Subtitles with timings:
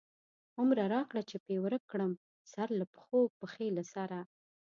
[0.55, 2.11] هومره راکړه چی پی ورک کړم،
[2.51, 4.19] سر له پښو، پښی له سره